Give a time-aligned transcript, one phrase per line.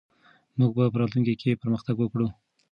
[0.57, 2.27] موږ به په راتلونکي کې پرمختګ وکړو.